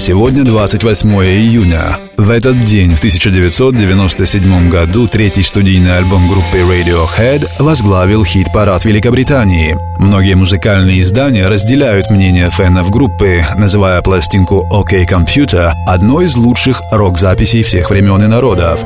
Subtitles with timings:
[0.00, 1.98] Сегодня 28 июня.
[2.16, 9.76] В этот день, в 1997 году, третий студийный альбом группы Radiohead возглавил хит-парад Великобритании.
[9.98, 17.62] Многие музыкальные издания разделяют мнение фенов группы, называя пластинку OK Computer одной из лучших рок-записей
[17.62, 18.82] всех времен и народов.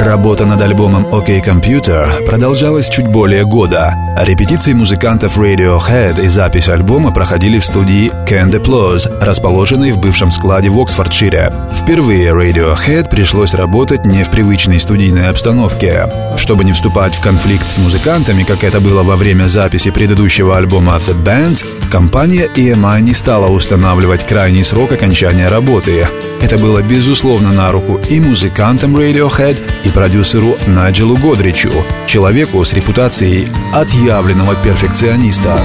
[0.00, 3.94] Работа над альбомом OK Computer продолжалась чуть более года.
[4.16, 10.68] Репетиции музыкантов Radiohead и запись альбома проходили в студии Can Applause, расположенной в бывшем складе
[10.68, 11.52] в Оксфордшире.
[11.74, 16.06] Впервые Radiohead пришлось работать не в привычной студийной обстановке.
[16.36, 21.00] Чтобы не вступать в конфликт с музыкантами, как это было во время записи предыдущего альбома
[21.04, 26.06] The Bands, компания EMI не стала устанавливать крайний срок окончания работы.
[26.40, 31.72] Это было безусловно на руку и музыкантам Radiohead, и продюсеру Найджелу Годричу,
[32.06, 35.60] человеку с репутацией отъявленного перфекциониста.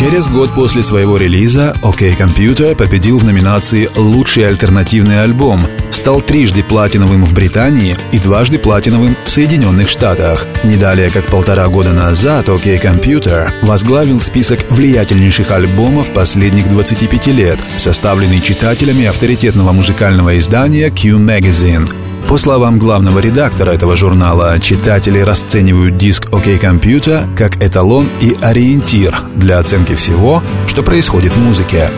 [0.00, 6.62] Через год после своего релиза OK Computer победил в номинации «Лучший альтернативный альбом», стал трижды
[6.62, 10.46] платиновым в Британии и дважды платиновым в Соединенных Штатах.
[10.64, 17.58] Не далее, как полтора года назад OK Computer возглавил список влиятельнейших альбомов последних 25 лет,
[17.76, 21.99] составленный читателями авторитетного музыкального издания Q Magazine.
[22.30, 29.18] По словам главного редактора этого журнала, читатели расценивают диск OK Computer как эталон и ориентир
[29.34, 31.90] для оценки всего, что происходит в музыке.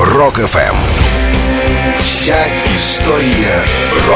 [0.00, 0.74] Рок FM.
[2.00, 2.38] Вся
[2.74, 3.60] история
[4.08, 4.15] рока.